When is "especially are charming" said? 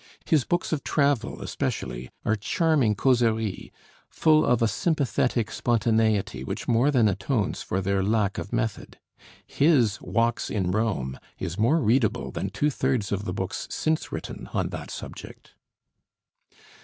1.43-2.95